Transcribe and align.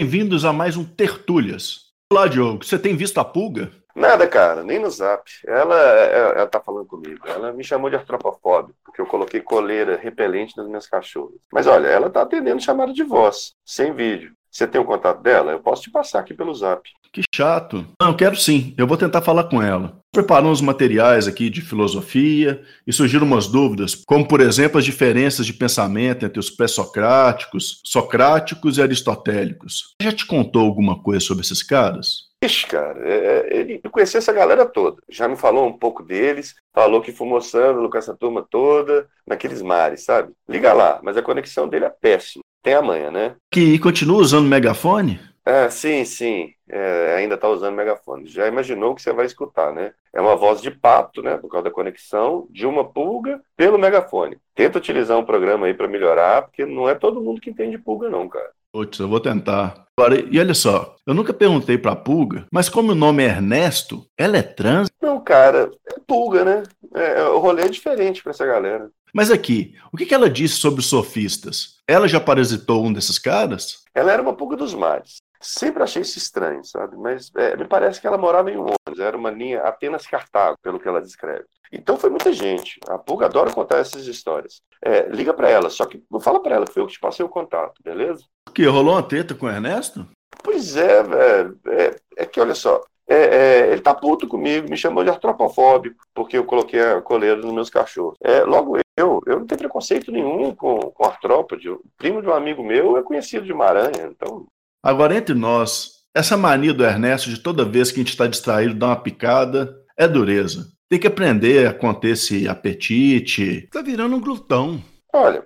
Bem-vindos 0.00 0.44
a 0.44 0.52
mais 0.52 0.76
um 0.76 0.84
Tertúlias. 0.84 1.92
Olá, 2.12 2.26
Diogo. 2.26 2.64
Você 2.64 2.76
tem 2.76 2.96
visto 2.96 3.18
a 3.18 3.24
pulga? 3.24 3.70
Nada, 3.94 4.26
cara, 4.26 4.64
nem 4.64 4.80
no 4.80 4.90
zap. 4.90 5.22
Ela, 5.46 5.76
ela, 5.76 6.32
ela 6.32 6.46
tá 6.48 6.60
falando 6.60 6.86
comigo. 6.86 7.20
Ela 7.28 7.52
me 7.52 7.62
chamou 7.62 7.88
de 7.88 7.94
artropofóbico, 7.94 8.76
porque 8.84 9.00
eu 9.00 9.06
coloquei 9.06 9.40
coleira 9.40 9.96
repelente 9.96 10.56
nas 10.56 10.66
minhas 10.66 10.88
cachorras. 10.88 11.38
Mas 11.52 11.68
olha, 11.68 11.86
ela 11.86 12.10
tá 12.10 12.22
atendendo 12.22 12.60
chamada 12.60 12.92
de 12.92 13.04
voz, 13.04 13.52
sem 13.64 13.94
vídeo. 13.94 14.32
Você 14.50 14.66
tem 14.66 14.80
o 14.80 14.84
contato 14.84 15.22
dela? 15.22 15.52
Eu 15.52 15.60
posso 15.60 15.82
te 15.82 15.92
passar 15.92 16.18
aqui 16.18 16.34
pelo 16.34 16.52
zap. 16.54 16.90
Que 17.12 17.22
chato. 17.32 17.86
Não, 18.02 18.16
quero 18.16 18.34
sim. 18.34 18.74
Eu 18.76 18.86
vou 18.86 18.96
tentar 18.96 19.22
falar 19.22 19.44
com 19.44 19.62
ela. 19.62 20.01
Preparamos 20.14 20.60
materiais 20.60 21.26
aqui 21.26 21.48
de 21.48 21.62
filosofia 21.62 22.60
e 22.86 22.92
surgiram 22.92 23.26
umas 23.26 23.46
dúvidas, 23.46 23.94
como 23.94 24.28
por 24.28 24.42
exemplo 24.42 24.76
as 24.78 24.84
diferenças 24.84 25.46
de 25.46 25.54
pensamento 25.54 26.26
entre 26.26 26.38
os 26.38 26.50
pré-socráticos, 26.50 27.80
socráticos 27.82 28.76
e 28.76 28.82
aristotélicos. 28.82 29.94
Já 30.02 30.12
te 30.12 30.26
contou 30.26 30.66
alguma 30.66 31.02
coisa 31.02 31.24
sobre 31.24 31.42
esses 31.42 31.62
caras? 31.62 32.30
Ixi, 32.44 32.66
cara, 32.66 33.00
é, 33.08 33.14
é, 33.14 33.56
ele 33.56 33.80
conhecia 33.90 34.18
essa 34.18 34.34
galera 34.34 34.66
toda. 34.66 35.00
Já 35.08 35.26
me 35.26 35.36
falou 35.36 35.66
um 35.66 35.78
pouco 35.78 36.02
deles, 36.02 36.56
falou 36.74 37.00
que 37.00 37.10
fumou 37.10 37.40
sândalo 37.40 37.88
com 37.88 37.96
essa 37.96 38.14
turma 38.14 38.46
toda, 38.50 39.08
naqueles 39.26 39.62
mares, 39.62 40.04
sabe? 40.04 40.34
Liga 40.46 40.74
lá, 40.74 41.00
mas 41.02 41.16
a 41.16 41.22
conexão 41.22 41.66
dele 41.66 41.86
é 41.86 41.90
péssima. 41.90 42.44
Tem 42.62 42.74
a 42.74 42.82
manha, 42.82 43.10
né? 43.10 43.36
Que 43.50 43.78
continua 43.78 44.20
usando 44.20 44.46
megafone? 44.46 45.18
É, 45.44 45.68
sim, 45.70 46.04
sim. 46.04 46.50
É, 46.72 47.16
ainda 47.18 47.34
está 47.34 47.48
usando 47.50 47.76
megafone. 47.76 48.26
Já 48.26 48.48
imaginou 48.48 48.94
que 48.94 49.02
você 49.02 49.12
vai 49.12 49.26
escutar, 49.26 49.74
né? 49.74 49.92
É 50.10 50.20
uma 50.20 50.34
voz 50.34 50.62
de 50.62 50.70
pato, 50.70 51.22
né? 51.22 51.36
Por 51.36 51.50
causa 51.50 51.64
da 51.64 51.70
conexão 51.70 52.46
de 52.50 52.66
uma 52.66 52.82
pulga 52.82 53.42
pelo 53.54 53.78
megafone. 53.78 54.38
Tenta 54.54 54.78
utilizar 54.78 55.18
um 55.18 55.24
programa 55.24 55.66
aí 55.66 55.74
para 55.74 55.86
melhorar, 55.86 56.42
porque 56.42 56.64
não 56.64 56.88
é 56.88 56.94
todo 56.94 57.20
mundo 57.20 57.42
que 57.42 57.50
entende 57.50 57.76
pulga, 57.76 58.08
não, 58.08 58.26
cara. 58.26 58.50
Putz, 58.72 58.98
eu 58.98 59.06
vou 59.06 59.20
tentar. 59.20 59.84
Agora, 59.98 60.18
e 60.18 60.40
olha 60.40 60.54
só, 60.54 60.96
eu 61.06 61.12
nunca 61.12 61.34
perguntei 61.34 61.76
pra 61.76 61.94
Pulga, 61.94 62.46
mas 62.50 62.70
como 62.70 62.92
o 62.92 62.94
nome 62.94 63.22
é 63.22 63.26
Ernesto, 63.26 64.06
ela 64.16 64.38
é 64.38 64.42
trans? 64.42 64.88
Não, 65.02 65.20
cara, 65.20 65.70
é 65.86 66.00
Pulga, 66.06 66.42
né? 66.42 66.62
É, 66.94 67.22
o 67.24 67.38
rolê 67.38 67.64
é 67.64 67.68
diferente 67.68 68.22
pra 68.22 68.30
essa 68.30 68.46
galera. 68.46 68.88
Mas 69.12 69.30
aqui, 69.30 69.74
o 69.92 69.96
que, 69.98 70.06
que 70.06 70.14
ela 70.14 70.30
disse 70.30 70.54
sobre 70.54 70.80
os 70.80 70.86
sofistas? 70.86 71.76
Ela 71.86 72.08
já 72.08 72.18
parasitou 72.18 72.82
um 72.82 72.90
desses 72.90 73.18
caras? 73.18 73.82
Ela 73.94 74.12
era 74.12 74.22
uma 74.22 74.32
pulga 74.32 74.56
dos 74.56 74.72
mares. 74.72 75.18
Sempre 75.42 75.82
achei 75.82 76.02
isso 76.02 76.18
estranho, 76.18 76.64
sabe? 76.64 76.96
Mas 76.96 77.30
é, 77.36 77.56
me 77.56 77.66
parece 77.66 78.00
que 78.00 78.06
ela 78.06 78.16
morava 78.16 78.50
em 78.50 78.56
Londres, 78.56 78.98
era 78.98 79.16
uma 79.16 79.30
linha 79.30 79.62
apenas 79.62 80.06
Cartago, 80.06 80.56
pelo 80.62 80.78
que 80.78 80.88
ela 80.88 81.00
descreve. 81.00 81.44
Então 81.72 81.96
foi 81.96 82.10
muita 82.10 82.32
gente. 82.32 82.78
A 82.88 82.98
Pulga 82.98 83.26
adora 83.26 83.50
contar 83.50 83.78
essas 83.78 84.06
histórias. 84.06 84.60
É, 84.80 85.08
liga 85.08 85.32
para 85.34 85.50
ela, 85.50 85.70
só 85.70 85.86
que 85.86 86.02
não 86.10 86.20
fala 86.20 86.40
para 86.40 86.54
ela 86.54 86.66
que 86.66 86.72
foi 86.72 86.82
eu 86.82 86.86
que 86.86 86.92
te 86.92 87.00
passei 87.00 87.24
o 87.24 87.28
contato, 87.28 87.82
beleza? 87.82 88.24
Que 88.54 88.66
rolou 88.66 88.94
uma 88.94 89.02
treta 89.02 89.34
com 89.34 89.46
o 89.46 89.50
Ernesto? 89.50 90.06
Pois 90.42 90.76
é, 90.76 91.02
velho. 91.02 91.58
É, 91.66 91.96
é, 92.18 92.26
que 92.26 92.40
olha 92.40 92.54
só, 92.54 92.80
é, 93.08 93.16
é, 93.16 93.72
ele 93.72 93.80
tá 93.80 93.94
puto 93.94 94.28
comigo, 94.28 94.70
me 94.70 94.76
chamou 94.76 95.02
de 95.02 95.10
artropofóbico, 95.10 96.04
porque 96.14 96.36
eu 96.36 96.44
coloquei 96.44 96.80
a 96.80 97.00
coleira 97.00 97.36
nos 97.36 97.52
meus 97.52 97.70
cachorros. 97.70 98.18
É, 98.22 98.42
logo 98.44 98.76
eu, 98.96 99.20
eu 99.26 99.40
não 99.40 99.46
tenho 99.46 99.58
preconceito 99.58 100.12
nenhum 100.12 100.54
com, 100.54 100.78
com 100.78 101.04
artrópode. 101.04 101.68
O 101.68 101.82
primo 101.96 102.20
de 102.20 102.28
um 102.28 102.34
amigo 102.34 102.62
meu 102.62 102.96
é 102.96 103.02
conhecido 103.02 103.44
de 103.46 103.54
Maranha, 103.54 104.10
então. 104.10 104.46
Agora, 104.82 105.16
entre 105.16 105.34
nós, 105.34 106.02
essa 106.14 106.36
mania 106.36 106.74
do 106.74 106.84
Ernesto 106.84 107.30
de 107.30 107.38
toda 107.38 107.64
vez 107.64 107.90
que 107.90 108.00
a 108.00 108.02
gente 108.02 108.10
está 108.10 108.26
distraído 108.26 108.74
dar 108.74 108.88
uma 108.88 109.00
picada 109.00 109.74
é 109.96 110.08
dureza. 110.08 110.68
Tem 110.88 110.98
que 110.98 111.06
aprender 111.06 111.66
a 111.66 111.72
conter 111.72 112.12
esse 112.12 112.48
apetite. 112.48 113.68
Tá 113.70 113.80
virando 113.80 114.16
um 114.16 114.20
glutão. 114.20 114.82
Olha, 115.14 115.44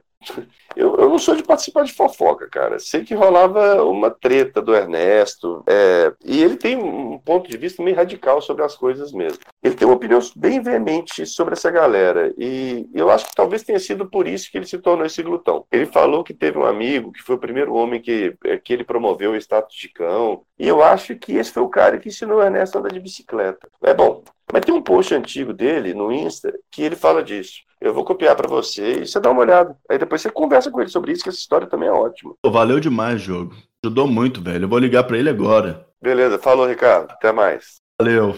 eu, 0.75 0.97
eu 0.97 1.09
não 1.09 1.19
sou 1.19 1.35
de 1.35 1.43
participar 1.43 1.85
de 1.85 1.93
fofoca, 1.93 2.49
cara. 2.49 2.79
Sei 2.79 3.05
que 3.05 3.15
rolava 3.15 3.83
uma 3.83 4.11
treta 4.11 4.61
do 4.61 4.75
Ernesto, 4.75 5.63
é, 5.67 6.13
e 6.25 6.43
ele 6.43 6.57
tem 6.57 6.77
um 6.77 7.19
ponto 7.19 7.49
de 7.49 7.57
vista 7.57 7.83
meio 7.83 7.97
radical 7.97 8.41
sobre 8.41 8.63
as 8.65 8.77
coisas 8.77 9.13
mesmo. 9.13 9.39
Ele 9.63 9.75
tem 9.75 9.87
uma 9.87 9.97
opinião 9.97 10.21
bem 10.37 10.61
veemente 10.61 11.25
sobre 11.27 11.55
essa 11.55 11.71
galera, 11.71 12.33
e 12.37 12.89
eu 12.95 13.11
acho 13.11 13.27
que 13.27 13.35
talvez 13.35 13.63
tenha 13.63 13.79
sido 13.79 14.07
por 14.07 14.27
isso 14.29 14.51
que 14.51 14.59
ele 14.59 14.67
se 14.67 14.79
tornou 14.79 15.07
esse 15.07 15.23
glutão. 15.23 15.65
Ele 15.73 15.87
falou 15.87 16.23
que 16.23 16.35
teve 16.35 16.59
um 16.59 16.65
amigo 16.65 17.13
que 17.13 17.23
foi 17.23 17.37
o 17.37 17.41
primeiro 17.41 17.75
homem 17.75 18.01
que, 18.01 18.35
é, 18.45 18.59
que 18.59 18.73
ele 18.73 18.85
promoveu 18.85 19.33
o 19.33 19.37
status 19.37 19.77
de 19.77 19.89
cão, 19.89 20.43
e 20.59 20.69
eu 20.69 20.83
acho 20.83 21.17
que 21.17 21.37
esse 21.37 21.53
foi 21.53 21.63
o 21.63 21.69
cara 21.69 21.99
que 21.99 22.09
ensinou 22.09 22.39
o 22.39 22.43
Ernesto 22.43 22.77
a 22.77 22.81
andar 22.81 22.93
de 22.93 23.01
bicicleta. 23.01 23.69
É 23.83 23.95
bom, 23.95 24.23
mas 24.53 24.65
tem 24.65 24.75
um 24.75 24.83
post 24.83 25.15
antigo 25.15 25.53
dele 25.53 25.95
no 25.95 26.13
Insta 26.13 26.53
que 26.71 26.83
ele 26.83 26.97
fala 26.97 27.23
disso. 27.23 27.66
Eu 27.81 27.93
vou 27.93 28.05
copiar 28.05 28.35
para 28.35 28.49
você 28.49 29.03
e 29.03 29.07
você 29.07 29.21
dá 29.21 29.31
uma 29.31 29.43
olhada. 29.43 29.77
Aí 29.91 29.99
depois 29.99 30.23
você 30.23 30.31
conversa 30.31 30.71
com 30.71 30.81
ele 30.81 30.91
sobre 30.91 31.13
isso, 31.13 31.23
que 31.23 31.29
essa 31.29 31.39
história 31.39 31.67
também 31.67 31.89
é 31.89 31.93
ótima. 31.93 32.35
Valeu 32.45 32.81
demais, 32.81 33.21
jogo. 33.21 33.55
Ajudou 33.85 34.07
muito, 34.07 34.43
velho. 34.43 34.65
Eu 34.65 34.69
vou 34.69 34.79
ligar 34.79 35.05
para 35.05 35.19
ele 35.19 35.29
agora. 35.29 35.87
Beleza, 36.01 36.39
falou, 36.39 36.67
Ricardo. 36.67 37.11
Até 37.11 37.33
mais. 37.33 37.77
Valeu. 38.01 38.35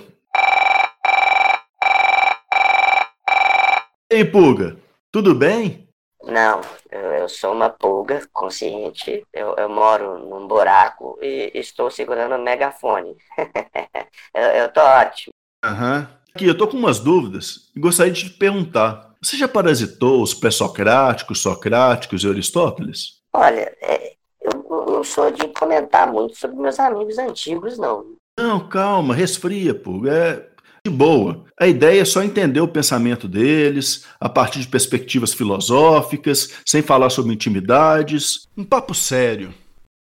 Ei, 4.11 4.25
Pulga, 4.25 4.77
tudo 5.13 5.35
bem? 5.35 5.89
Não, 6.25 6.61
eu 6.91 7.29
sou 7.29 7.53
uma 7.53 7.71
pulga 7.71 8.27
consciente. 8.33 9.25
Eu, 9.33 9.55
eu 9.57 9.69
moro 9.69 10.19
num 10.19 10.47
buraco 10.47 11.19
e 11.23 11.53
estou 11.55 11.91
segurando 11.91 12.35
o 12.35 12.43
megafone. 12.43 13.17
eu, 14.35 14.43
eu 14.43 14.73
tô 14.73 14.81
ótimo. 14.81 15.33
Aham. 15.65 16.01
Uhum. 16.01 16.19
Aqui, 16.35 16.47
eu 16.47 16.57
tô 16.57 16.69
com 16.69 16.77
umas 16.77 17.01
dúvidas 17.01 17.71
e 17.75 17.81
gostaria 17.81 18.13
de 18.13 18.31
te 18.31 18.39
perguntar. 18.39 19.08
Você 19.23 19.37
já 19.37 19.49
parasitou 19.49 20.23
os 20.23 20.33
pré-socráticos, 20.33 21.41
socráticos 21.41 22.23
e 22.23 22.29
Aristóteles? 22.29 23.19
Olha, 23.33 23.75
é, 23.83 24.15
eu 24.41 24.87
não 24.87 25.03
sou 25.03 25.31
de 25.31 25.49
comentar 25.49 26.11
muito 26.11 26.37
sobre 26.37 26.57
meus 26.57 26.79
amigos 26.79 27.19
antigos, 27.19 27.79
não. 27.79 28.15
Não, 28.39 28.69
calma, 28.69 29.15
resfria, 29.15 29.75
pô. 29.75 30.07
É 30.07 30.47
de 30.85 30.91
boa. 30.91 31.45
A 31.59 31.67
ideia 31.67 32.01
é 32.01 32.05
só 32.05 32.23
entender 32.23 32.61
o 32.61 32.69
pensamento 32.69 33.27
deles, 33.27 34.07
a 34.21 34.29
partir 34.29 34.61
de 34.61 34.69
perspectivas 34.69 35.35
filosóficas, 35.35 36.61
sem 36.65 36.83
falar 36.83 37.11
sobre 37.11 37.35
intimidades. 37.35 38.49
Um 38.57 38.65
papo 38.65 38.95
sério. 38.95 39.53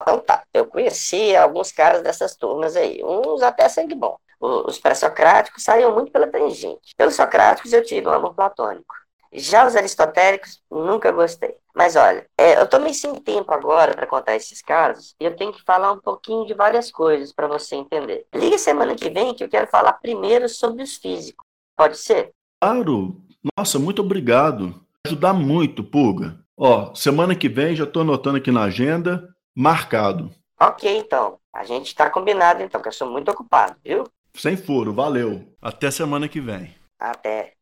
Então 0.02 0.20
tá, 0.20 0.44
eu 0.54 0.66
conheci 0.68 1.36
alguns 1.36 1.72
caras 1.72 2.04
dessas 2.04 2.36
turmas 2.36 2.76
aí, 2.76 3.02
uns 3.04 3.42
até 3.42 3.68
sangue 3.68 3.96
bom. 3.96 4.16
Os 4.40 4.78
pré-socráticos 4.78 5.64
saíam 5.64 5.94
muito 5.96 6.12
pela 6.12 6.28
tangente. 6.28 6.94
Pelos 6.96 7.16
socráticos 7.16 7.74
eu 7.74 7.84
tive 7.84 8.08
um 8.08 8.12
amor 8.12 8.36
platônico. 8.36 8.96
Já 9.32 9.68
os 9.68 9.76
aristotélicos, 9.76 10.62
nunca 10.70 11.12
gostei. 11.12 11.56
Mas 11.76 11.96
olha, 11.96 12.26
é, 12.38 12.60
eu 12.60 12.68
tô 12.68 12.80
meio 12.80 12.94
sem 12.94 13.14
tempo 13.16 13.54
agora 13.54 13.94
para 13.94 14.08
contar 14.08 14.36
esses 14.36 14.62
casos 14.62 15.16
e 15.20 15.26
eu 15.26 15.36
tenho 15.36 15.54
que 15.54 15.64
falar 15.64 15.92
um 15.92 16.00
pouquinho 16.00 16.46
de 16.46 16.54
várias 16.54 16.92
coisas 16.92 17.32
para 17.32 17.48
você 17.48 17.76
entender. 17.76 18.26
Liga 18.34 18.58
semana 18.58 18.96
que 18.96 19.10
vem 19.10 19.34
que 19.34 19.44
eu 19.44 19.50
quero 19.50 19.68
falar 19.68 19.94
primeiro 19.94 20.50
sobre 20.50 20.82
os 20.82 20.96
físicos. 20.96 21.46
Pode 21.78 21.98
ser? 21.98 22.32
Claro. 22.62 23.22
Nossa, 23.58 23.78
muito 23.78 24.02
obrigado. 24.02 24.82
Ajudar 25.06 25.34
muito, 25.34 25.84
Pulga. 25.84 26.40
Ó, 26.58 26.94
semana 26.96 27.36
que 27.36 27.48
vem 27.48 27.76
já 27.76 27.86
tô 27.86 28.02
anotando 28.02 28.38
aqui 28.38 28.52
na 28.52 28.64
agenda, 28.64 29.30
marcado. 29.56 30.32
Ok, 30.60 30.98
então. 30.98 31.38
A 31.54 31.64
gente 31.64 31.94
tá 31.94 32.10
combinado 32.10 32.64
então, 32.64 32.82
que 32.82 32.88
eu 32.88 32.92
sou 32.92 33.10
muito 33.10 33.30
ocupado, 33.30 33.76
viu? 33.84 34.04
Sem 34.36 34.58
furo, 34.58 34.94
valeu. 34.94 35.56
Até 35.62 35.90
semana 35.92 36.28
que 36.28 36.42
vem. 36.42 36.74
Até. 37.00 37.57